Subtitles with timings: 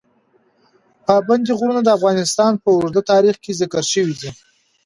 [1.07, 4.31] پابندی غرونه د افغانستان په اوږده تاریخ کې ذکر شوی دی.